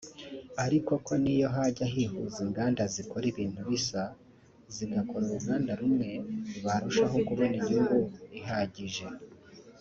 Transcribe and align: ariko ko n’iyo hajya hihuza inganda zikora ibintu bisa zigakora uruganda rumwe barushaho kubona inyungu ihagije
ariko 0.65 0.91
ko 1.05 1.13
n’iyo 1.21 1.47
hajya 1.55 1.85
hihuza 1.93 2.37
inganda 2.45 2.83
zikora 2.93 3.25
ibintu 3.31 3.59
bisa 3.69 4.03
zigakora 4.75 5.23
uruganda 5.25 5.71
rumwe 5.81 6.09
barushaho 6.63 7.17
kubona 7.27 7.53
inyungu 7.61 7.99
ihagije 8.39 9.05